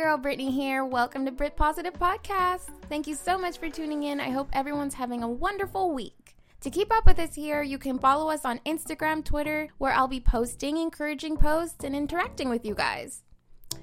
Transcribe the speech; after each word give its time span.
Girl 0.00 0.16
Brittany 0.16 0.50
here. 0.50 0.82
Welcome 0.86 1.26
to 1.26 1.30
Brit 1.30 1.56
Positive 1.56 1.92
Podcast. 1.92 2.70
Thank 2.88 3.06
you 3.06 3.14
so 3.14 3.36
much 3.36 3.58
for 3.58 3.68
tuning 3.68 4.04
in. 4.04 4.18
I 4.18 4.30
hope 4.30 4.48
everyone's 4.54 4.94
having 4.94 5.22
a 5.22 5.28
wonderful 5.28 5.92
week. 5.92 6.36
To 6.62 6.70
keep 6.70 6.90
up 6.90 7.04
with 7.04 7.18
us 7.18 7.34
here, 7.34 7.62
you 7.62 7.76
can 7.76 7.98
follow 7.98 8.30
us 8.30 8.46
on 8.46 8.60
Instagram, 8.60 9.22
Twitter, 9.22 9.68
where 9.76 9.92
I'll 9.92 10.08
be 10.08 10.18
posting 10.18 10.78
encouraging 10.78 11.36
posts 11.36 11.84
and 11.84 11.94
interacting 11.94 12.48
with 12.48 12.64
you 12.64 12.74
guys. 12.74 13.24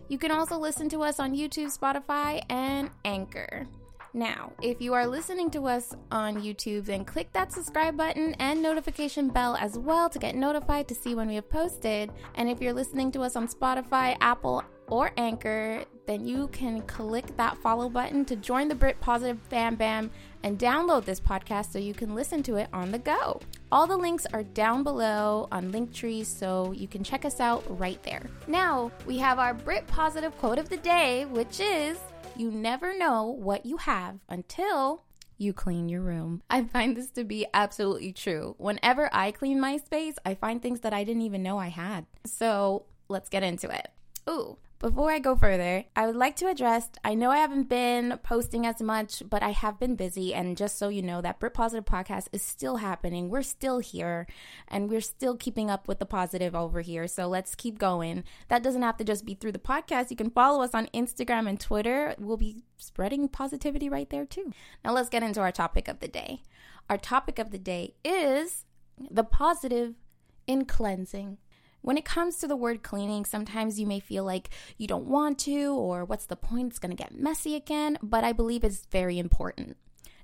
You 0.10 0.18
can 0.18 0.32
also 0.32 0.58
listen 0.58 0.90
to 0.90 1.04
us 1.04 1.20
on 1.20 1.36
YouTube, 1.36 1.78
Spotify, 1.78 2.42
and 2.50 2.90
Anchor. 3.06 3.68
Now, 4.16 4.54
if 4.60 4.82
you 4.82 4.96
are 4.96 5.06
listening 5.06 5.52
to 5.52 5.68
us 5.68 5.94
on 6.10 6.42
YouTube, 6.42 6.86
then 6.86 7.06
click 7.06 7.32
that 7.34 7.54
subscribe 7.54 7.96
button 7.96 8.34
and 8.40 8.64
notification 8.64 9.30
bell 9.30 9.56
as 9.58 9.78
well 9.78 10.10
to 10.10 10.18
get 10.18 10.34
notified 10.34 10.88
to 10.88 10.96
see 10.96 11.14
when 11.14 11.28
we 11.28 11.36
have 11.36 11.48
posted. 11.48 12.12
And 12.34 12.50
if 12.50 12.60
you're 12.60 12.74
listening 12.74 13.12
to 13.12 13.22
us 13.22 13.36
on 13.36 13.48
Spotify, 13.48 14.18
Apple, 14.20 14.64
or 14.88 15.12
Anchor, 15.18 15.84
then 16.08 16.26
you 16.26 16.48
can 16.48 16.82
click 16.84 17.36
that 17.38 17.58
follow 17.58 17.90
button 17.90 18.26
to 18.26 18.36
join 18.36 18.70
the 18.70 18.76
Brit 18.76 19.00
Positive 19.02 19.38
Bam 19.50 19.76
Bam 19.76 20.10
and 20.42 20.58
download 20.58 21.04
this 21.04 21.20
podcast 21.20 21.72
so 21.72 21.80
you 21.80 21.94
can 21.94 22.16
listen 22.16 22.42
to 22.44 22.56
it 22.56 22.70
on 22.72 22.92
the 22.92 23.00
go. 23.00 23.42
All 23.72 23.86
the 23.86 23.98
links 23.98 24.26
are 24.34 24.44
down 24.44 24.84
below 24.84 25.50
on 25.52 25.72
Linktree, 25.72 26.26
so 26.26 26.72
you 26.72 26.88
can 26.88 27.04
check 27.04 27.26
us 27.26 27.42
out 27.42 27.64
right 27.78 28.02
there. 28.04 28.26
Now, 28.48 28.92
we 29.06 29.18
have 29.18 29.38
our 29.38 29.54
Brit 29.54 29.86
Positive 29.88 30.36
quote 30.38 30.58
of 30.58 30.70
the 30.70 30.78
day, 30.78 31.26
which 31.26 31.60
is 31.60 32.00
You 32.38 32.52
never 32.52 32.98
know 32.98 33.26
what 33.26 33.66
you 33.66 33.78
have 33.78 34.20
until 34.30 35.04
you 35.38 35.54
clean 35.54 35.90
your 35.90 36.02
room. 36.02 36.42
I 36.50 36.64
find 36.64 36.96
this 36.96 37.10
to 37.12 37.24
be 37.24 37.46
absolutely 37.54 38.14
true. 38.14 38.56
Whenever 38.58 39.10
I 39.12 39.32
clean 39.32 39.60
my 39.60 39.78
space, 39.78 40.16
I 40.26 40.36
find 40.36 40.62
things 40.62 40.80
that 40.82 40.94
I 40.94 41.04
didn't 41.04 41.24
even 41.24 41.44
know 41.44 41.58
I 41.58 41.68
had. 41.68 42.06
So 42.26 42.86
let's 43.10 43.30
get 43.30 43.44
into 43.44 43.70
it. 43.70 43.90
Ooh, 44.30 44.58
before 44.80 45.12
I 45.12 45.20
go 45.20 45.36
further, 45.36 45.86
I 45.96 46.06
would 46.06 46.16
like 46.16 46.36
to 46.38 46.48
address 46.48 46.90
I 47.04 47.16
know 47.16 47.32
I 47.32 47.38
haven't 47.38 47.68
been 47.68 48.20
posting 48.22 48.66
as 48.66 48.82
much, 48.82 49.24
but 49.28 49.42
I 49.42 49.50
have 49.50 49.80
been 49.80 49.96
busy. 49.96 50.34
And 50.34 50.56
just 50.56 50.78
so 50.78 50.90
you 50.90 51.02
know, 51.02 51.22
that 51.22 51.40
Brit 51.40 51.54
Positive 51.54 51.86
podcast 51.86 52.28
is 52.32 52.44
still 52.44 52.78
happening. 52.78 53.30
We're 53.30 53.42
still 53.42 53.80
here 53.80 54.28
and 54.68 54.90
we're 54.90 55.02
still 55.02 55.36
keeping 55.36 55.72
up 55.72 55.88
with 55.88 56.00
the 56.00 56.06
positive 56.06 56.56
over 56.56 56.82
here. 56.82 57.08
So 57.08 57.28
let's 57.28 57.56
keep 57.56 57.80
going. 57.80 58.24
That 58.50 58.62
doesn't 58.62 58.84
have 58.84 58.98
to 58.98 59.04
just 59.04 59.26
be 59.26 59.34
through 59.34 59.54
the 59.54 59.60
podcast. 59.60 60.12
You 60.12 60.18
can 60.18 60.30
follow 60.30 60.62
us 60.64 60.76
on 60.76 60.88
Instagram 60.94 61.50
and 61.50 61.60
Twitter. 61.60 62.16
We'll 62.20 62.38
be 62.38 62.64
spreading 62.78 63.28
positivity 63.28 63.90
right 63.90 64.10
there 64.10 64.26
too. 64.26 64.52
Now 64.86 64.94
let's 64.94 65.10
get 65.10 65.24
into 65.24 65.42
our 65.42 65.52
topic 65.52 65.88
of 65.88 66.00
the 66.00 66.08
day. 66.08 66.44
Our 66.90 66.98
topic 66.98 67.40
of 67.40 67.52
the 67.52 67.58
day 67.58 67.96
is 68.06 68.66
the 69.10 69.24
positive 69.24 69.96
in 70.46 70.66
cleansing. 70.66 71.38
When 71.82 71.98
it 71.98 72.06
comes 72.06 72.38
to 72.38 72.48
the 72.48 72.56
word 72.56 72.84
cleaning, 72.84 73.26
sometimes 73.26 73.80
you 73.80 73.88
may 73.88 74.00
feel 74.00 74.24
like 74.24 74.50
you 74.78 74.88
don't 74.88 75.06
want 75.06 75.40
to, 75.40 75.74
or 75.74 76.04
what's 76.04 76.26
the 76.26 76.36
point? 76.36 76.70
It's 76.70 76.80
going 76.80 76.96
to 76.96 77.02
get 77.02 77.18
messy 77.18 77.56
again, 77.56 77.98
but 78.02 78.24
I 78.24 78.34
believe 78.34 78.64
it's 78.64 78.86
very 78.92 79.20
important. 79.20 79.78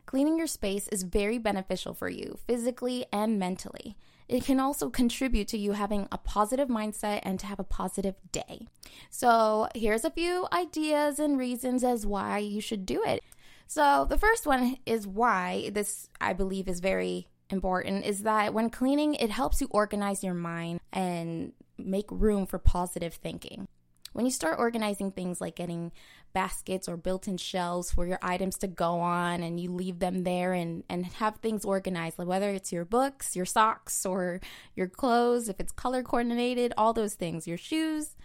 Cleaning 0.06 0.38
your 0.38 0.48
space 0.48 0.88
is 0.90 1.04
very 1.04 1.38
beneficial 1.38 1.94
for 1.94 2.10
you, 2.10 2.38
physically 2.46 3.06
and 3.12 3.40
mentally. 3.40 3.96
It 4.28 4.46
can 4.46 4.60
also 4.60 4.90
contribute 4.90 5.48
to 5.50 5.58
you 5.58 5.74
having 5.74 6.08
a 6.12 6.18
positive 6.18 6.68
mindset 6.68 7.20
and 7.24 7.40
to 7.40 7.46
have 7.46 7.60
a 7.60 7.64
positive 7.64 8.16
day. 8.32 8.68
So, 9.10 9.68
here's 9.76 10.06
a 10.06 10.12
few 10.12 10.48
ideas 10.52 11.20
and 11.20 11.38
reasons 11.38 11.84
as 11.84 12.06
why 12.06 12.40
you 12.40 12.62
should 12.62 12.86
do 12.86 13.04
it. 13.04 13.24
So, 13.68 14.06
the 14.10 14.18
first 14.18 14.46
one 14.46 14.78
is 14.86 15.08
why 15.08 15.70
this, 15.74 16.10
I 16.20 16.34
believe, 16.34 16.68
is 16.68 16.80
very 16.80 17.28
important 17.54 18.06
is 18.06 18.24
that 18.24 18.54
when 18.54 18.70
cleaning, 18.70 19.16
it 19.16 19.30
helps 19.30 19.62
you 19.62 19.68
organize 19.72 20.24
your 20.24 20.34
mind 20.34 20.82
and 20.92 21.54
make 21.78 22.08
room 22.12 22.46
for 22.46 22.60
positive 22.60 23.14
thinking. 23.14 23.68
When 24.12 24.26
you 24.26 24.32
start 24.32 24.60
organizing 24.60 25.12
things 25.12 25.42
like 25.42 25.56
getting 25.56 25.92
baskets 26.34 26.88
or 26.88 26.98
built 26.98 27.28
in 27.28 27.38
shelves 27.38 27.92
for 27.92 28.06
your 28.06 28.20
items 28.22 28.58
to 28.60 28.68
go 28.68 29.00
on 29.00 29.42
and 29.42 29.60
you 29.60 29.72
leave 29.72 30.00
them 30.00 30.24
there 30.24 30.54
and, 30.54 30.84
and 30.90 31.06
have 31.06 31.38
things 31.38 31.66
organized, 31.66 32.20
like 32.20 32.28
whether 32.28 32.50
it's 32.50 32.72
your 32.72 32.86
books, 32.86 33.36
your 33.36 33.46
socks, 33.46 34.06
or 34.06 34.40
your 34.76 34.88
clothes, 34.88 35.50
if 35.50 35.60
it's 35.60 35.72
color 35.72 36.04
coordinated, 36.04 36.74
all 36.78 36.94
those 36.94 37.16
things, 37.16 37.48
your 37.48 37.58
shoes, 37.58 38.16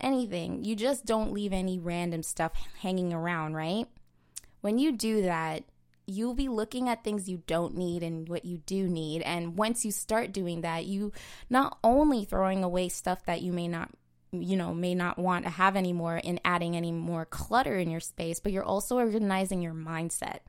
anything, 0.00 0.64
you 0.64 0.74
just 0.74 1.06
don't 1.06 1.32
leave 1.32 1.52
any 1.52 1.78
random 1.78 2.22
stuff 2.22 2.52
hanging 2.80 3.12
around, 3.12 3.54
right? 3.54 3.86
When 4.62 4.78
you 4.78 4.92
do 4.92 5.22
that, 5.22 5.62
you'll 6.06 6.34
be 6.34 6.48
looking 6.48 6.88
at 6.88 7.02
things 7.02 7.28
you 7.28 7.42
don't 7.46 7.76
need 7.76 8.02
and 8.02 8.28
what 8.28 8.44
you 8.44 8.58
do 8.58 8.86
need. 8.86 9.22
And 9.22 9.56
once 9.56 9.84
you 9.84 9.90
start 9.90 10.32
doing 10.32 10.60
that, 10.60 10.86
you 10.86 11.12
not 11.50 11.78
only 11.82 12.24
throwing 12.24 12.62
away 12.62 12.88
stuff 12.88 13.24
that 13.26 13.42
you 13.42 13.52
may 13.52 13.68
not 13.68 13.90
you 14.32 14.56
know 14.56 14.74
may 14.74 14.94
not 14.94 15.18
want 15.18 15.44
to 15.44 15.50
have 15.50 15.76
anymore 15.76 16.20
and 16.22 16.40
adding 16.44 16.76
any 16.76 16.90
more 16.92 17.24
clutter 17.24 17.78
in 17.78 17.88
your 17.88 18.00
space 18.00 18.40
but 18.40 18.52
you're 18.52 18.64
also 18.64 18.96
organizing 18.96 19.62
your 19.62 19.72
mindset. 19.72 20.40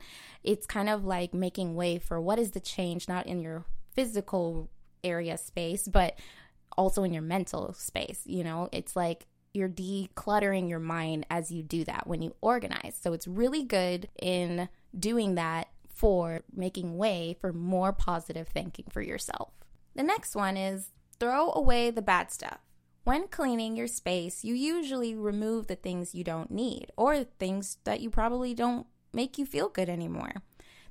It's 0.42 0.66
kind 0.66 0.88
of 0.88 1.04
like 1.04 1.32
making 1.32 1.74
way 1.74 1.98
for 1.98 2.20
what 2.20 2.38
is 2.38 2.50
the 2.50 2.60
change 2.60 3.08
not 3.08 3.26
in 3.26 3.40
your 3.40 3.64
physical 3.94 4.68
area 5.04 5.38
space 5.38 5.86
but 5.86 6.18
also 6.76 7.02
in 7.02 7.12
your 7.12 7.22
mental 7.22 7.72
space 7.72 8.22
you 8.26 8.44
know? 8.44 8.68
It's 8.72 8.96
like 8.96 9.26
you're 9.54 9.68
decluttering 9.68 10.68
your 10.68 10.80
mind 10.80 11.24
as 11.30 11.50
you 11.50 11.62
do 11.62 11.84
that 11.84 12.06
when 12.06 12.20
you 12.20 12.34
organize. 12.40 12.98
So 13.00 13.12
it's 13.12 13.26
really 13.26 13.64
good 13.64 14.08
in 14.20 14.68
doing 14.96 15.34
that 15.34 15.68
for 15.88 16.42
making 16.54 16.96
way 16.96 17.36
for 17.40 17.52
more 17.52 17.92
positive 17.92 18.48
thinking 18.48 18.86
for 18.90 19.02
yourself. 19.02 19.52
The 19.94 20.02
next 20.02 20.36
one 20.36 20.56
is 20.56 20.92
throw 21.18 21.52
away 21.52 21.90
the 21.90 22.02
bad 22.02 22.30
stuff. 22.30 22.60
When 23.04 23.26
cleaning 23.26 23.74
your 23.74 23.86
space, 23.86 24.44
you 24.44 24.54
usually 24.54 25.14
remove 25.14 25.66
the 25.66 25.76
things 25.76 26.14
you 26.14 26.22
don't 26.22 26.50
need 26.50 26.92
or 26.96 27.24
things 27.24 27.78
that 27.84 28.00
you 28.00 28.10
probably 28.10 28.54
don't 28.54 28.86
make 29.12 29.38
you 29.38 29.46
feel 29.46 29.68
good 29.68 29.88
anymore. 29.88 30.32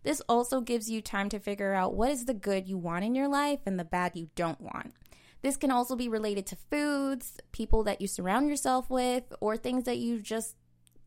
This 0.04 0.22
also 0.28 0.62
gives 0.62 0.90
you 0.90 1.02
time 1.02 1.30
to 1.30 1.40
figure 1.40 1.74
out 1.74 1.94
what 1.94 2.12
is 2.12 2.26
the 2.26 2.34
good 2.34 2.68
you 2.68 2.78
want 2.78 3.06
in 3.06 3.16
your 3.16 3.28
life 3.28 3.60
and 3.66 3.80
the 3.80 3.86
bad 3.86 4.16
you 4.16 4.30
don't 4.36 4.60
want. 4.60 4.94
This 5.42 5.58
can 5.58 5.72
also 5.72 5.96
be 5.96 6.10
related 6.10 6.46
to 6.48 6.58
foods, 6.70 7.38
people 7.52 7.84
that 7.84 8.02
you 8.02 8.08
surround 8.08 8.50
yourself 8.50 8.90
with, 8.90 9.24
or 9.40 9.56
things 9.56 9.84
that 9.84 9.98
you 9.98 10.20
just 10.20 10.56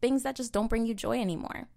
things 0.00 0.22
that 0.22 0.36
just 0.36 0.52
don't 0.52 0.68
bring 0.68 0.86
you 0.86 0.94
joy 0.94 1.20
anymore. 1.20 1.68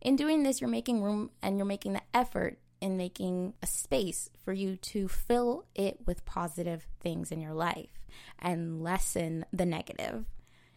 In 0.00 0.16
doing 0.16 0.42
this, 0.42 0.60
you're 0.60 0.70
making 0.70 1.02
room 1.02 1.30
and 1.42 1.56
you're 1.56 1.66
making 1.66 1.94
the 1.94 2.02
effort 2.14 2.58
in 2.80 2.96
making 2.96 3.54
a 3.62 3.66
space 3.66 4.28
for 4.44 4.52
you 4.52 4.76
to 4.76 5.08
fill 5.08 5.64
it 5.74 5.98
with 6.06 6.24
positive 6.24 6.86
things 7.00 7.32
in 7.32 7.40
your 7.40 7.54
life 7.54 7.98
and 8.38 8.82
lessen 8.82 9.44
the 9.52 9.66
negative. 9.66 10.24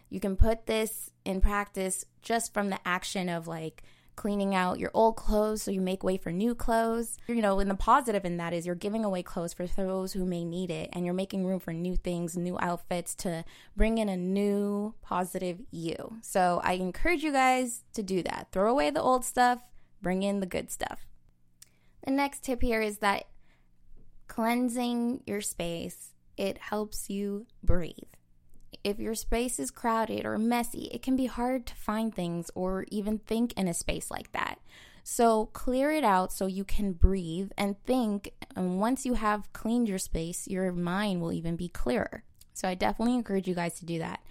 You 0.09 0.19
can 0.19 0.35
put 0.35 0.65
this 0.65 1.11
in 1.23 1.41
practice 1.41 2.05
just 2.21 2.53
from 2.53 2.69
the 2.69 2.79
action 2.85 3.29
of 3.29 3.47
like 3.47 3.83
cleaning 4.19 4.53
out 4.53 4.79
your 4.79 4.91
old 4.93 5.15
clothes 5.15 5.61
so 5.61 5.71
you 5.71 5.79
make 5.79 6.03
way 6.03 6.17
for 6.17 6.29
new 6.29 6.53
clothes. 6.53 7.17
You 7.27 7.41
know, 7.41 7.59
and 7.59 7.71
the 7.71 7.75
positive 7.75 8.25
in 8.25 8.35
that 8.35 8.51
is 8.51 8.65
you're 8.65 8.75
giving 8.75 9.05
away 9.05 9.23
clothes 9.23 9.53
for 9.53 9.65
those 9.65 10.11
who 10.11 10.25
may 10.25 10.43
need 10.43 10.71
it 10.71 10.89
and 10.91 11.05
you're 11.05 11.13
making 11.13 11.45
room 11.45 11.61
for 11.61 11.71
new 11.71 11.95
things, 11.95 12.35
new 12.35 12.57
outfits 12.59 13.15
to 13.15 13.45
bring 13.77 13.97
in 13.97 14.09
a 14.09 14.17
new 14.17 14.93
positive 15.01 15.61
you. 15.71 16.17
So 16.21 16.59
I 16.65 16.73
encourage 16.73 17.23
you 17.23 17.31
guys 17.31 17.85
to 17.93 18.03
do 18.03 18.21
that. 18.23 18.49
Throw 18.51 18.69
away 18.69 18.89
the 18.89 19.01
old 19.01 19.23
stuff, 19.23 19.61
bring 20.01 20.21
in 20.21 20.41
the 20.41 20.45
good 20.45 20.69
stuff. 20.69 21.07
The 22.03 22.11
next 22.11 22.43
tip 22.43 22.61
here 22.61 22.81
is 22.81 22.97
that 22.97 23.23
cleansing 24.27 25.23
your 25.27 25.39
space 25.39 26.09
it 26.35 26.57
helps 26.57 27.09
you 27.09 27.45
breathe. 27.63 28.18
If 28.83 28.99
your 28.99 29.15
space 29.15 29.59
is 29.59 29.71
crowded 29.71 30.25
or 30.25 30.37
messy, 30.37 30.89
it 30.91 31.01
can 31.01 31.15
be 31.15 31.25
hard 31.25 31.65
to 31.67 31.75
find 31.75 32.13
things 32.13 32.49
or 32.55 32.85
even 32.89 33.19
think 33.19 33.53
in 33.53 33.67
a 33.67 33.73
space 33.73 34.09
like 34.09 34.31
that. 34.31 34.59
So 35.03 35.47
clear 35.47 35.91
it 35.91 36.03
out 36.03 36.31
so 36.31 36.45
you 36.45 36.63
can 36.63 36.93
breathe 36.93 37.51
and 37.57 37.81
think. 37.85 38.33
And 38.55 38.79
once 38.79 39.05
you 39.05 39.15
have 39.15 39.51
cleaned 39.53 39.89
your 39.89 39.97
space, 39.97 40.47
your 40.47 40.71
mind 40.71 41.21
will 41.21 41.33
even 41.33 41.55
be 41.55 41.67
clearer. 41.67 42.23
So 42.53 42.67
I 42.67 42.75
definitely 42.75 43.15
encourage 43.15 43.47
you 43.47 43.55
guys 43.55 43.79
to 43.79 43.85
do 43.85 43.99
that. 43.99 44.21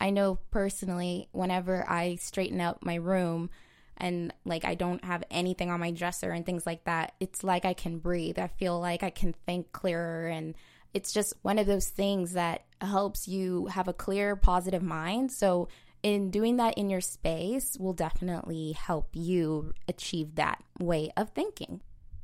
I 0.00 0.10
know 0.10 0.40
personally, 0.50 1.28
whenever 1.32 1.88
I 1.88 2.16
straighten 2.16 2.60
out 2.60 2.84
my 2.84 2.96
room, 2.96 3.50
and 3.96 4.32
like 4.44 4.64
I 4.64 4.74
don't 4.74 5.04
have 5.04 5.24
anything 5.30 5.70
on 5.70 5.80
my 5.80 5.90
dresser 5.90 6.30
and 6.30 6.44
things 6.44 6.66
like 6.66 6.84
that, 6.84 7.14
it's 7.18 7.42
like 7.42 7.64
I 7.64 7.72
can 7.72 7.98
breathe. 7.98 8.38
I 8.38 8.48
feel 8.48 8.78
like 8.78 9.02
I 9.02 9.10
can 9.10 9.34
think 9.46 9.72
clearer 9.72 10.26
and 10.26 10.54
it's 10.96 11.12
just 11.12 11.34
one 11.42 11.58
of 11.58 11.66
those 11.66 11.88
things 11.90 12.32
that 12.32 12.64
helps 12.80 13.28
you 13.28 13.66
have 13.66 13.86
a 13.86 13.92
clear 13.92 14.34
positive 14.34 14.82
mind. 14.82 15.30
So 15.30 15.68
in 16.02 16.30
doing 16.30 16.56
that 16.56 16.78
in 16.78 16.88
your 16.88 17.02
space 17.02 17.76
will 17.78 17.92
definitely 17.92 18.72
help 18.72 19.10
you 19.12 19.74
achieve 19.88 20.36
that 20.36 20.64
way 20.80 21.10
of 21.14 21.28
thinking. 21.28 21.82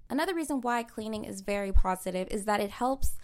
Another 0.09 0.35
reason 0.35 0.63
why 0.63 0.85
cleaning 0.85 1.27
is 1.27 1.43
very 1.43 1.71
positive 1.71 2.29
is 2.31 2.47
that 2.47 2.61
it 2.61 2.71
helps 2.71 3.19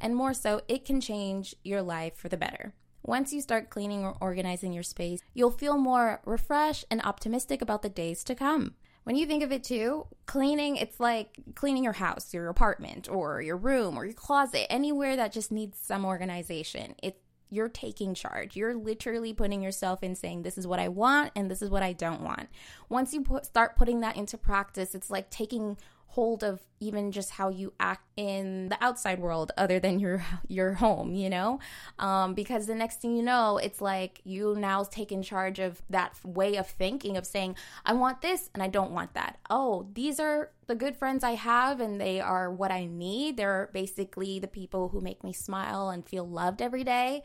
and 0.00 0.16
more 0.16 0.32
so 0.32 0.62
it 0.68 0.86
can 0.86 1.02
change 1.02 1.54
your 1.62 1.82
life 1.82 2.16
for 2.16 2.30
the 2.30 2.38
better. 2.38 2.72
Once 3.02 3.30
you 3.30 3.42
start 3.42 3.68
cleaning 3.68 4.06
or 4.06 4.16
organizing 4.22 4.72
your 4.72 4.82
space, 4.82 5.20
you'll 5.34 5.50
feel 5.50 5.76
more 5.76 6.22
refreshed 6.24 6.86
and 6.90 7.02
optimistic 7.02 7.60
about 7.60 7.82
the 7.82 7.90
days 7.90 8.24
to 8.24 8.34
come. 8.34 8.72
When 9.04 9.16
you 9.16 9.26
think 9.26 9.42
of 9.42 9.52
it 9.52 9.62
too, 9.62 10.06
cleaning, 10.26 10.76
it's 10.76 10.98
like 10.98 11.36
cleaning 11.54 11.84
your 11.84 11.92
house, 11.92 12.34
your 12.34 12.48
apartment, 12.48 13.08
or 13.08 13.40
your 13.40 13.56
room, 13.56 13.96
or 13.96 14.04
your 14.04 14.14
closet, 14.14 14.66
anywhere 14.72 15.16
that 15.16 15.32
just 15.32 15.52
needs 15.52 15.78
some 15.78 16.04
organization. 16.04 16.94
It's 17.02 17.18
you're 17.54 17.68
taking 17.68 18.14
charge. 18.14 18.56
You're 18.56 18.74
literally 18.74 19.32
putting 19.32 19.62
yourself 19.62 20.02
in 20.02 20.14
saying, 20.14 20.42
This 20.42 20.58
is 20.58 20.66
what 20.66 20.80
I 20.80 20.88
want 20.88 21.32
and 21.36 21.50
this 21.50 21.62
is 21.62 21.70
what 21.70 21.82
I 21.82 21.92
don't 21.92 22.22
want. 22.22 22.48
Once 22.88 23.14
you 23.14 23.22
put, 23.22 23.46
start 23.46 23.76
putting 23.76 24.00
that 24.00 24.16
into 24.16 24.36
practice, 24.36 24.94
it's 24.94 25.10
like 25.10 25.30
taking 25.30 25.78
hold 26.14 26.44
of 26.44 26.60
even 26.78 27.10
just 27.10 27.30
how 27.32 27.48
you 27.48 27.72
act 27.80 28.06
in 28.16 28.68
the 28.68 28.76
outside 28.80 29.18
world 29.18 29.50
other 29.56 29.80
than 29.80 29.98
your 29.98 30.24
your 30.48 30.74
home 30.74 31.14
you 31.14 31.28
know? 31.28 31.58
Um, 31.98 32.34
because 32.34 32.66
the 32.66 32.74
next 32.74 33.00
thing 33.00 33.16
you 33.16 33.22
know 33.22 33.58
it's 33.58 33.80
like 33.80 34.20
you 34.24 34.54
now 34.56 34.84
take 34.84 35.10
in 35.10 35.22
charge 35.22 35.58
of 35.58 35.82
that 35.90 36.18
way 36.24 36.56
of 36.56 36.68
thinking 36.68 37.16
of 37.16 37.26
saying 37.26 37.56
i 37.84 37.92
want 37.92 38.22
this 38.22 38.48
and 38.54 38.62
i 38.62 38.68
don't 38.68 38.92
want 38.92 39.14
that. 39.14 39.38
Oh 39.50 39.88
these 39.92 40.20
are 40.20 40.50
the 40.66 40.74
good 40.74 40.96
friends 40.96 41.24
i 41.24 41.32
have 41.32 41.80
and 41.80 42.00
they 42.00 42.20
are 42.20 42.50
what 42.50 42.70
i 42.70 42.84
need. 42.84 43.36
They're 43.36 43.70
basically 43.72 44.38
the 44.38 44.48
people 44.48 44.90
who 44.90 45.00
make 45.00 45.24
me 45.24 45.32
smile 45.32 45.90
and 45.90 46.08
feel 46.08 46.26
loved 46.26 46.62
every 46.62 46.84
day. 46.84 47.22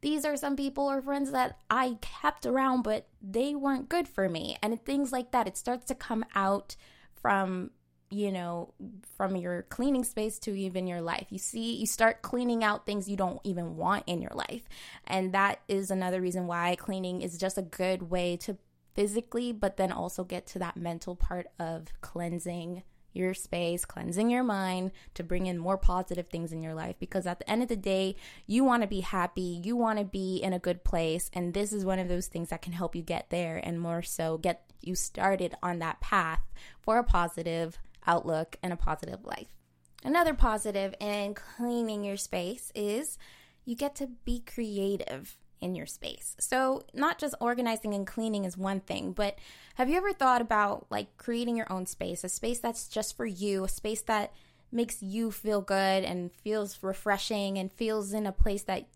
These 0.00 0.24
are 0.24 0.36
some 0.36 0.56
people 0.56 0.90
or 0.90 1.00
friends 1.00 1.30
that 1.30 1.58
I 1.70 1.96
kept 2.00 2.44
around, 2.44 2.82
but 2.82 3.06
they 3.22 3.54
weren't 3.54 3.88
good 3.88 4.08
for 4.08 4.28
me. 4.28 4.58
And 4.60 4.84
things 4.84 5.12
like 5.12 5.30
that, 5.30 5.46
it 5.46 5.56
starts 5.56 5.86
to 5.86 5.94
come 5.94 6.24
out 6.34 6.74
from 7.14 7.70
you 8.12 8.30
know, 8.30 8.74
from 9.16 9.36
your 9.36 9.62
cleaning 9.62 10.04
space 10.04 10.38
to 10.40 10.54
even 10.54 10.86
your 10.86 11.00
life. 11.00 11.26
You 11.30 11.38
see, 11.38 11.76
you 11.76 11.86
start 11.86 12.20
cleaning 12.20 12.62
out 12.62 12.84
things 12.84 13.08
you 13.08 13.16
don't 13.16 13.40
even 13.42 13.76
want 13.76 14.04
in 14.06 14.20
your 14.20 14.32
life. 14.34 14.68
And 15.06 15.32
that 15.32 15.60
is 15.66 15.90
another 15.90 16.20
reason 16.20 16.46
why 16.46 16.76
cleaning 16.76 17.22
is 17.22 17.38
just 17.38 17.56
a 17.56 17.62
good 17.62 18.10
way 18.10 18.36
to 18.38 18.58
physically, 18.94 19.52
but 19.52 19.78
then 19.78 19.90
also 19.90 20.24
get 20.24 20.46
to 20.48 20.58
that 20.58 20.76
mental 20.76 21.16
part 21.16 21.46
of 21.58 21.86
cleansing 22.02 22.82
your 23.14 23.34
space, 23.34 23.84
cleansing 23.84 24.30
your 24.30 24.42
mind 24.42 24.90
to 25.14 25.22
bring 25.22 25.46
in 25.46 25.58
more 25.58 25.78
positive 25.78 26.28
things 26.28 26.52
in 26.52 26.62
your 26.62 26.74
life. 26.74 26.96
Because 26.98 27.26
at 27.26 27.38
the 27.38 27.50
end 27.50 27.62
of 27.62 27.68
the 27.68 27.76
day, 27.76 28.16
you 28.46 28.62
want 28.62 28.82
to 28.82 28.88
be 28.88 29.00
happy, 29.00 29.60
you 29.64 29.74
want 29.74 29.98
to 29.98 30.04
be 30.04 30.36
in 30.36 30.52
a 30.52 30.58
good 30.58 30.84
place. 30.84 31.30
And 31.32 31.54
this 31.54 31.72
is 31.72 31.84
one 31.84 31.98
of 31.98 32.08
those 32.08 32.26
things 32.26 32.50
that 32.50 32.62
can 32.62 32.72
help 32.72 32.94
you 32.94 33.02
get 33.02 33.30
there 33.30 33.58
and 33.62 33.80
more 33.80 34.02
so 34.02 34.36
get 34.38 34.70
you 34.82 34.94
started 34.94 35.54
on 35.62 35.78
that 35.78 36.00
path 36.00 36.40
for 36.80 36.98
a 36.98 37.04
positive 37.04 37.78
outlook 38.06 38.56
and 38.62 38.72
a 38.72 38.76
positive 38.76 39.24
life. 39.24 39.48
Another 40.04 40.34
positive 40.34 40.94
in 41.00 41.34
cleaning 41.34 42.04
your 42.04 42.16
space 42.16 42.72
is 42.74 43.18
you 43.64 43.76
get 43.76 43.94
to 43.96 44.08
be 44.24 44.40
creative 44.40 45.38
in 45.60 45.76
your 45.76 45.86
space. 45.86 46.34
So, 46.40 46.82
not 46.92 47.18
just 47.18 47.36
organizing 47.40 47.94
and 47.94 48.04
cleaning 48.04 48.44
is 48.44 48.56
one 48.56 48.80
thing, 48.80 49.12
but 49.12 49.38
have 49.76 49.88
you 49.88 49.96
ever 49.96 50.12
thought 50.12 50.42
about 50.42 50.86
like 50.90 51.16
creating 51.16 51.56
your 51.56 51.72
own 51.72 51.86
space, 51.86 52.24
a 52.24 52.28
space 52.28 52.58
that's 52.58 52.88
just 52.88 53.16
for 53.16 53.26
you, 53.26 53.64
a 53.64 53.68
space 53.68 54.02
that 54.02 54.32
makes 54.72 55.02
you 55.02 55.30
feel 55.30 55.60
good 55.60 56.02
and 56.02 56.32
feels 56.32 56.82
refreshing 56.82 57.58
and 57.58 57.72
feels 57.72 58.12
in 58.12 58.26
a 58.26 58.32
place 58.32 58.64
that 58.64 58.88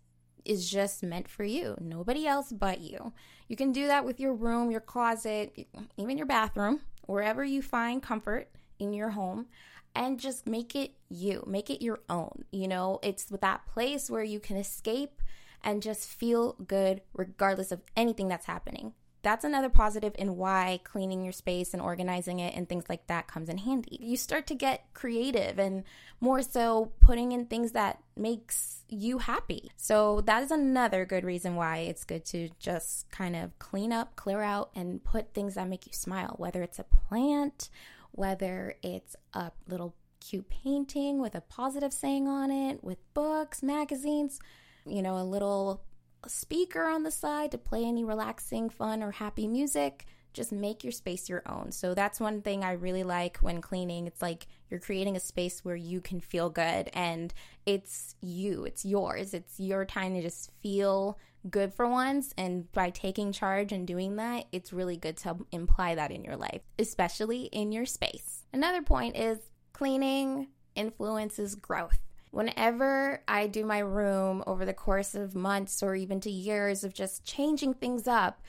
is 0.43 0.69
just 0.69 1.03
meant 1.03 1.29
for 1.29 1.45
you, 1.45 1.75
nobody 1.79 2.27
else 2.27 2.51
but 2.51 2.81
you. 2.81 3.13
You 3.47 3.55
can 3.55 3.71
do 3.71 3.87
that 3.87 4.03
with 4.03 4.19
your 4.19 4.33
room, 4.33 4.71
your 4.71 4.81
closet, 4.81 5.67
even 5.97 6.17
your 6.17 6.27
bathroom, 6.27 6.81
wherever 7.05 7.45
you 7.45 7.61
find 7.61 8.03
comfort 8.03 8.49
in 8.79 8.93
your 8.93 9.09
home 9.09 9.47
and 9.95 10.19
just 10.19 10.47
make 10.47 10.75
it 10.75 10.91
you, 11.09 11.43
make 11.47 11.69
it 11.69 11.83
your 11.83 11.99
own. 12.09 12.45
You 12.51 12.67
know, 12.67 12.99
it's 13.01 13.25
that 13.25 13.65
place 13.67 14.09
where 14.09 14.23
you 14.23 14.39
can 14.39 14.57
escape 14.57 15.21
and 15.63 15.81
just 15.81 16.07
feel 16.07 16.53
good 16.53 17.01
regardless 17.13 17.71
of 17.71 17.81
anything 17.95 18.27
that's 18.27 18.45
happening. 18.45 18.93
That's 19.23 19.43
another 19.43 19.69
positive 19.69 20.13
in 20.17 20.37
why 20.37 20.79
cleaning 20.83 21.23
your 21.23 21.33
space 21.33 21.73
and 21.73 21.81
organizing 21.81 22.39
it 22.39 22.55
and 22.55 22.69
things 22.69 22.85
like 22.87 23.07
that 23.07 23.27
comes 23.27 23.49
in 23.49 23.57
handy. 23.57 23.97
You 23.99 24.15
start 24.15 24.47
to 24.47 24.55
get 24.55 24.85
creative 24.93 25.57
and 25.59 25.83
more 26.21 26.41
so 26.43 26.93
putting 27.01 27.31
in 27.31 27.47
things 27.47 27.71
that 27.71 27.99
makes 28.15 28.83
you 28.87 29.17
happy. 29.17 29.71
So 29.75 30.21
that 30.21 30.43
is 30.43 30.51
another 30.51 31.03
good 31.05 31.25
reason 31.25 31.55
why 31.55 31.79
it's 31.79 32.05
good 32.05 32.23
to 32.25 32.49
just 32.59 33.09
kind 33.09 33.35
of 33.35 33.57
clean 33.59 33.91
up, 33.91 34.15
clear 34.15 34.41
out 34.41 34.69
and 34.75 35.03
put 35.03 35.33
things 35.33 35.55
that 35.55 35.67
make 35.67 35.87
you 35.87 35.93
smile, 35.93 36.35
whether 36.37 36.61
it's 36.61 36.79
a 36.79 36.83
plant 36.83 37.69
whether 38.17 38.75
it's 38.81 39.15
a 39.35 39.51
little 39.67 39.95
cute 40.19 40.49
painting 40.49 41.21
with 41.21 41.35
a 41.35 41.41
positive 41.41 41.93
saying 41.93 42.27
on 42.27 42.49
it, 42.49 42.83
with 42.83 42.97
books, 43.13 43.61
magazines, 43.61 44.39
you 44.87 45.03
know, 45.03 45.19
a 45.19 45.23
little 45.23 45.83
speaker 46.25 46.85
on 46.85 47.03
the 47.03 47.11
side 47.11 47.51
to 47.51 47.59
play 47.59 47.85
any 47.85 48.03
relaxing, 48.03 48.71
fun, 48.71 49.03
or 49.03 49.11
happy 49.11 49.47
music. 49.47 50.07
Just 50.33 50.51
make 50.51 50.83
your 50.83 50.91
space 50.91 51.29
your 51.29 51.43
own. 51.45 51.71
So 51.71 51.93
that's 51.93 52.19
one 52.19 52.41
thing 52.41 52.63
I 52.63 52.71
really 52.71 53.03
like 53.03 53.37
when 53.37 53.61
cleaning. 53.61 54.07
It's 54.07 54.21
like 54.21 54.47
you're 54.71 54.79
creating 54.79 55.15
a 55.15 55.19
space 55.19 55.63
where 55.63 55.75
you 55.75 56.01
can 56.01 56.19
feel 56.19 56.49
good 56.49 56.89
and 56.93 57.31
it's 57.67 58.15
you, 58.19 58.65
it's 58.65 58.83
yours. 58.83 59.35
It's 59.35 59.59
your 59.59 59.85
time 59.85 60.15
to 60.15 60.23
just 60.23 60.49
feel 60.59 61.19
good 61.49 61.73
for 61.73 61.87
once. 61.87 62.33
And 62.37 62.71
by 62.71 62.89
taking 62.89 63.31
charge 63.31 63.71
and 63.71 63.87
doing 63.87 64.15
that, 64.17 64.45
it's 64.51 64.73
really 64.73 64.97
good 64.97 65.17
to 65.17 65.45
imply 65.51 65.95
that 65.95 66.11
in 66.11 66.23
your 66.23 66.35
life, 66.35 66.61
especially 66.79 67.43
in 67.45 67.71
your 67.71 67.85
space. 67.85 68.43
Another 68.53 68.81
point 68.81 69.15
is 69.15 69.39
cleaning 69.73 70.47
influences 70.75 71.55
growth. 71.55 71.99
Whenever 72.31 73.23
I 73.27 73.47
do 73.47 73.65
my 73.65 73.79
room 73.79 74.43
over 74.45 74.65
the 74.65 74.73
course 74.73 75.15
of 75.15 75.33
months 75.33 75.81
or 75.81 75.95
even 75.95 76.19
to 76.21 76.29
years 76.29 76.83
of 76.83 76.93
just 76.93 77.25
changing 77.25 77.73
things 77.75 78.07
up, 78.07 78.41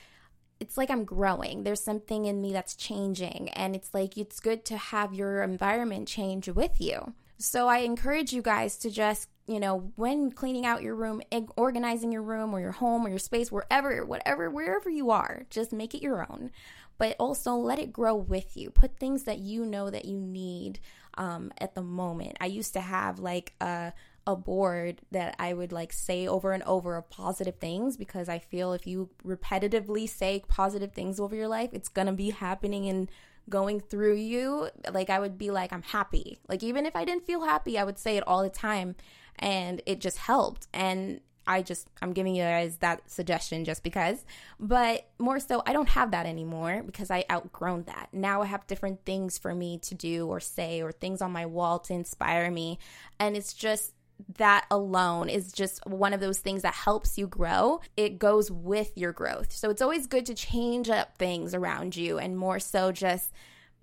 it's 0.59 0.77
like 0.77 0.89
I'm 0.89 1.05
growing. 1.05 1.63
There's 1.63 1.81
something 1.81 2.25
in 2.25 2.41
me 2.41 2.51
that's 2.51 2.75
changing, 2.75 3.49
and 3.51 3.75
it's 3.75 3.93
like 3.93 4.17
it's 4.17 4.41
good 4.41 4.65
to 4.65 4.77
have 4.77 5.13
your 5.13 5.41
environment 5.41 6.07
change 6.07 6.49
with 6.49 6.81
you. 6.81 7.13
So 7.37 7.69
I 7.69 7.79
encourage 7.79 8.33
you 8.33 8.41
guys 8.41 8.77
to 8.79 8.91
just 8.91 9.29
you 9.49 9.59
know, 9.59 9.91
when 9.95 10.31
cleaning 10.31 10.65
out 10.65 10.83
your 10.83 10.95
room, 10.95 11.21
organizing 11.57 12.11
your 12.11 12.21
room 12.21 12.53
or 12.53 12.59
your 12.59 12.71
home 12.71 13.05
or 13.05 13.09
your 13.09 13.17
space, 13.17 13.51
wherever, 13.51 14.05
whatever, 14.05 14.49
wherever 14.49 14.89
you 14.89 15.09
are, 15.09 15.45
just 15.49 15.73
make 15.73 15.95
it 15.95 16.03
your 16.03 16.21
own. 16.29 16.51
But 16.99 17.15
also 17.19 17.55
let 17.55 17.79
it 17.79 17.91
grow 17.91 18.15
with 18.15 18.55
you. 18.55 18.69
Put 18.69 18.99
things 18.99 19.23
that 19.23 19.39
you 19.39 19.65
know 19.65 19.89
that 19.89 20.05
you 20.05 20.19
need 20.19 20.79
um, 21.17 21.51
at 21.57 21.73
the 21.73 21.81
moment. 21.81 22.37
I 22.39 22.45
used 22.45 22.73
to 22.73 22.81
have 22.81 23.19
like 23.19 23.53
a 23.59 23.93
a 24.27 24.35
board 24.35 25.01
that 25.09 25.35
I 25.39 25.53
would 25.53 25.71
like 25.71 25.91
say 25.91 26.27
over 26.27 26.51
and 26.51 26.61
over 26.63 26.95
of 26.95 27.09
positive 27.09 27.55
things 27.55 27.97
because 27.97 28.29
I 28.29 28.37
feel 28.37 28.73
if 28.73 28.85
you 28.85 29.09
repetitively 29.25 30.07
say 30.07 30.43
positive 30.47 30.91
things 30.91 31.19
over 31.19 31.35
your 31.35 31.47
life, 31.47 31.71
it's 31.73 31.89
gonna 31.89 32.13
be 32.13 32.29
happening 32.29 32.87
and 32.87 33.09
going 33.49 33.79
through 33.79 34.15
you. 34.15 34.69
Like 34.91 35.09
I 35.09 35.19
would 35.19 35.37
be 35.37 35.49
like, 35.49 35.73
I'm 35.73 35.81
happy. 35.81 36.37
Like 36.47 36.61
even 36.61 36.85
if 36.85 36.95
I 36.95 37.05
didn't 37.05 37.25
feel 37.25 37.43
happy, 37.43 37.79
I 37.79 37.83
would 37.83 37.97
say 37.97 38.17
it 38.17 38.27
all 38.27 38.43
the 38.43 38.49
time 38.49 38.95
and 39.39 39.81
it 39.85 39.99
just 39.99 40.17
helped. 40.17 40.67
And 40.73 41.21
I 41.47 41.63
just, 41.63 41.89
I'm 42.01 42.13
giving 42.13 42.35
you 42.35 42.43
guys 42.43 42.77
that 42.77 43.09
suggestion 43.09 43.65
just 43.65 43.81
because. 43.81 44.23
But 44.59 45.09
more 45.17 45.39
so, 45.39 45.63
I 45.65 45.73
don't 45.73 45.89
have 45.89 46.11
that 46.11 46.27
anymore 46.27 46.83
because 46.85 47.09
I 47.09 47.25
outgrown 47.31 47.83
that. 47.83 48.09
Now 48.13 48.43
I 48.43 48.45
have 48.45 48.67
different 48.67 49.03
things 49.03 49.39
for 49.39 49.55
me 49.55 49.79
to 49.79 49.95
do 49.95 50.27
or 50.27 50.39
say 50.39 50.83
or 50.83 50.91
things 50.91 51.21
on 51.23 51.31
my 51.31 51.47
wall 51.47 51.79
to 51.79 51.93
inspire 51.93 52.51
me. 52.51 52.77
And 53.19 53.35
it's 53.35 53.53
just, 53.53 53.93
that 54.37 54.65
alone 54.69 55.29
is 55.29 55.53
just 55.53 55.85
one 55.87 56.13
of 56.13 56.19
those 56.19 56.39
things 56.39 56.61
that 56.61 56.73
helps 56.73 57.17
you 57.17 57.25
grow. 57.25 57.79
It 57.95 58.19
goes 58.19 58.51
with 58.51 58.91
your 58.97 59.13
growth. 59.13 59.51
So 59.51 59.69
it's 59.69 59.81
always 59.81 60.07
good 60.07 60.25
to 60.27 60.35
change 60.35 60.89
up 60.89 61.17
things 61.17 61.55
around 61.55 61.95
you 61.95 62.17
and 62.19 62.37
more 62.37 62.59
so 62.59 62.91
just 62.91 63.31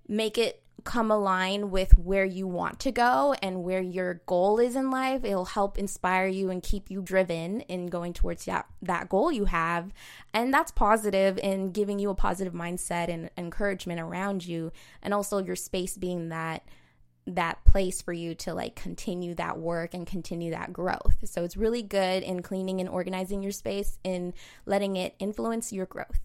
make 0.07 0.37
it 0.37 0.61
come 0.87 1.11
align 1.11 1.69
with 1.69 1.97
where 1.97 2.23
you 2.23 2.47
want 2.47 2.79
to 2.79 2.93
go 2.93 3.35
and 3.41 3.61
where 3.61 3.81
your 3.81 4.21
goal 4.25 4.57
is 4.57 4.73
in 4.73 4.89
life. 4.89 5.25
It'll 5.25 5.43
help 5.43 5.77
inspire 5.77 6.27
you 6.27 6.49
and 6.49 6.63
keep 6.63 6.89
you 6.89 7.01
driven 7.01 7.59
in 7.61 7.87
going 7.87 8.13
towards 8.13 8.45
that, 8.45 8.67
that 8.81 9.09
goal 9.09 9.29
you 9.29 9.45
have. 9.45 9.91
And 10.33 10.53
that's 10.53 10.71
positive 10.71 11.37
in 11.39 11.73
giving 11.73 11.99
you 11.99 12.09
a 12.09 12.15
positive 12.15 12.53
mindset 12.53 13.09
and 13.09 13.29
encouragement 13.37 13.99
around 13.99 14.45
you. 14.47 14.71
And 15.03 15.13
also 15.13 15.43
your 15.43 15.57
space 15.57 15.97
being 15.97 16.29
that 16.29 16.63
that 17.29 17.61
place 17.65 18.01
for 18.01 18.13
you 18.13 18.33
to 18.33 18.53
like 18.53 18.75
continue 18.75 19.35
that 19.35 19.59
work 19.59 19.93
and 19.93 20.07
continue 20.07 20.51
that 20.51 20.71
growth. 20.71 21.17
So 21.25 21.43
it's 21.43 21.57
really 21.57 21.83
good 21.83 22.23
in 22.23 22.41
cleaning 22.41 22.79
and 22.79 22.87
organizing 22.87 23.43
your 23.43 23.51
space 23.51 23.99
and 24.05 24.31
letting 24.65 24.95
it 24.95 25.15
influence 25.19 25.73
your 25.73 25.85
growth. 25.85 26.21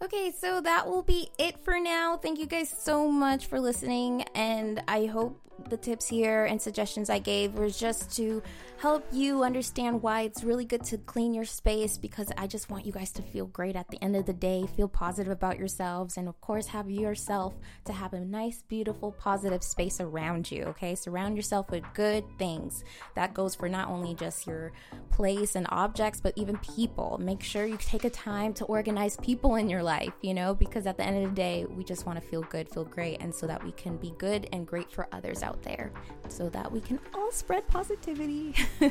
Okay, 0.00 0.30
so 0.30 0.60
that 0.60 0.86
will 0.86 1.02
be 1.02 1.28
it 1.38 1.58
for 1.58 1.80
now. 1.80 2.16
Thank 2.16 2.38
you 2.38 2.46
guys 2.46 2.70
so 2.70 3.08
much 3.08 3.46
for 3.46 3.58
listening, 3.58 4.22
and 4.34 4.80
I 4.86 5.06
hope 5.06 5.40
the 5.68 5.76
tips 5.76 6.08
here 6.08 6.44
and 6.44 6.60
suggestions 6.60 7.10
I 7.10 7.18
gave 7.18 7.54
was 7.54 7.78
just 7.78 8.14
to 8.16 8.42
help 8.78 9.04
you 9.12 9.42
understand 9.42 10.02
why 10.02 10.22
it's 10.22 10.44
really 10.44 10.64
good 10.64 10.84
to 10.84 10.98
clean 10.98 11.34
your 11.34 11.44
space 11.44 11.98
because 11.98 12.30
I 12.38 12.46
just 12.46 12.70
want 12.70 12.86
you 12.86 12.92
guys 12.92 13.10
to 13.12 13.22
feel 13.22 13.46
great 13.46 13.74
at 13.74 13.88
the 13.88 14.02
end 14.02 14.14
of 14.14 14.24
the 14.24 14.32
day, 14.32 14.66
feel 14.76 14.86
positive 14.88 15.32
about 15.32 15.58
yourselves, 15.58 16.16
and 16.16 16.28
of 16.28 16.40
course, 16.40 16.68
have 16.68 16.88
yourself 16.88 17.54
to 17.86 17.92
have 17.92 18.12
a 18.12 18.20
nice, 18.20 18.62
beautiful, 18.62 19.12
positive 19.12 19.64
space 19.64 20.00
around 20.00 20.50
you. 20.50 20.62
Okay, 20.64 20.94
surround 20.94 21.36
yourself 21.36 21.70
with 21.70 21.82
good 21.92 22.24
things. 22.38 22.84
That 23.16 23.34
goes 23.34 23.56
for 23.56 23.68
not 23.68 23.88
only 23.88 24.14
just 24.14 24.46
your 24.46 24.72
place 25.10 25.56
and 25.56 25.66
objects, 25.70 26.20
but 26.20 26.34
even 26.36 26.56
people. 26.58 27.18
Make 27.20 27.42
sure 27.42 27.66
you 27.66 27.78
take 27.78 28.04
a 28.04 28.10
time 28.10 28.54
to 28.54 28.64
organize 28.66 29.16
people 29.16 29.56
in 29.56 29.68
your 29.68 29.82
life, 29.82 30.12
you 30.22 30.34
know, 30.34 30.54
because 30.54 30.86
at 30.86 30.96
the 30.96 31.04
end 31.04 31.24
of 31.24 31.30
the 31.30 31.36
day, 31.36 31.66
we 31.68 31.82
just 31.82 32.06
want 32.06 32.22
to 32.22 32.28
feel 32.28 32.42
good, 32.42 32.68
feel 32.68 32.84
great, 32.84 33.20
and 33.20 33.34
so 33.34 33.46
that 33.48 33.62
we 33.64 33.72
can 33.72 33.96
be 33.96 34.14
good 34.18 34.48
and 34.52 34.66
great 34.66 34.90
for 34.92 35.08
others 35.10 35.42
out 35.48 35.62
there 35.62 35.90
so 36.28 36.48
that 36.50 36.70
we 36.70 36.80
can 36.80 37.00
all 37.14 37.32
spread 37.32 37.66
positivity. 37.68 38.54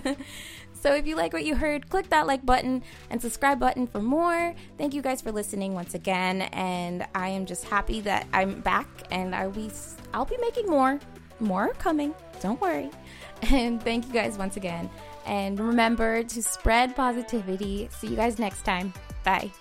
so 0.73 0.93
if 0.93 1.05
you 1.05 1.15
like 1.15 1.33
what 1.33 1.45
you 1.45 1.55
heard, 1.55 1.89
click 1.89 2.09
that 2.09 2.25
like 2.25 2.45
button 2.45 2.83
and 3.09 3.21
subscribe 3.21 3.59
button 3.59 3.85
for 3.85 4.01
more. 4.01 4.55
Thank 4.77 4.93
you 4.93 5.01
guys 5.01 5.21
for 5.21 5.31
listening 5.31 5.73
once 5.73 5.93
again 5.93 6.41
and 6.53 7.05
I 7.13 7.29
am 7.29 7.45
just 7.45 7.65
happy 7.65 8.01
that 8.01 8.27
I'm 8.33 8.61
back 8.61 8.87
and 9.11 9.35
I'll 9.35 9.51
be 9.51 9.69
I'll 10.13 10.25
be 10.25 10.37
making 10.41 10.67
more. 10.67 10.99
More 11.39 11.69
coming. 11.73 12.13
Don't 12.41 12.59
worry. 12.59 12.89
And 13.51 13.79
thank 13.83 14.07
you 14.07 14.13
guys 14.13 14.35
once 14.35 14.57
again. 14.57 14.89
And 15.27 15.59
remember 15.59 16.23
to 16.23 16.41
spread 16.41 16.95
positivity. 16.95 17.87
See 17.91 18.07
you 18.07 18.15
guys 18.15 18.39
next 18.39 18.63
time. 18.65 18.93
Bye. 19.23 19.51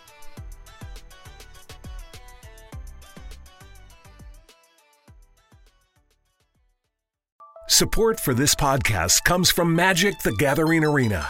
Support 7.76 8.20
for 8.20 8.32
this 8.32 8.54
podcast 8.54 9.22
comes 9.24 9.50
from 9.50 9.76
Magic 9.76 10.20
the 10.20 10.32
Gathering 10.32 10.82
Arena. 10.82 11.28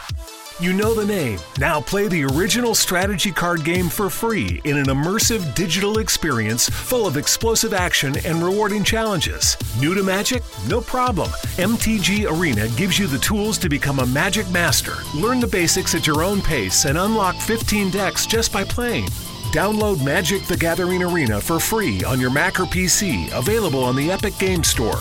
You 0.61 0.73
know 0.73 0.95
the 0.95 1.05
name. 1.05 1.41
Now 1.59 1.81
play 1.81 2.07
the 2.07 2.23
original 2.23 2.73
strategy 2.73 3.33
card 3.33 3.65
game 3.65 3.89
for 3.89 4.09
free 4.09 4.61
in 4.63 4.77
an 4.77 4.87
immersive 4.87 5.57
digital 5.57 5.99
experience 5.99 6.69
full 6.69 7.05
of 7.05 7.17
explosive 7.17 7.75
action 7.75 8.15
and 8.25 8.45
rewarding 8.45 8.85
challenges. 8.85 9.57
New 9.81 9.97
to 9.97 10.05
Magic? 10.05 10.45
No 10.69 10.81
problem. 10.81 11.31
MTG 11.57 12.31
Arena 12.31 12.69
gives 12.77 12.97
you 12.97 13.09
the 13.09 13.19
tools 13.19 13.59
to 13.59 13.69
become 13.69 13.99
a 13.99 14.07
Magic 14.07 14.49
master. 14.51 14.95
Learn 15.17 15.41
the 15.41 15.49
basics 15.49 15.97
at 15.97 16.07
your 16.07 16.23
own 16.23 16.41
pace 16.41 16.85
and 16.85 16.97
unlock 16.97 17.35
15 17.35 17.91
decks 17.91 18.25
just 18.25 18.53
by 18.53 18.63
playing. 18.63 19.07
Download 19.51 20.01
Magic 20.05 20.45
the 20.45 20.57
Gathering 20.57 21.03
Arena 21.03 21.41
for 21.41 21.59
free 21.59 22.05
on 22.05 22.21
your 22.21 22.31
Mac 22.31 22.61
or 22.61 22.67
PC, 22.67 23.37
available 23.37 23.83
on 23.83 23.97
the 23.97 24.13
Epic 24.13 24.39
Game 24.39 24.63
Store. 24.63 25.01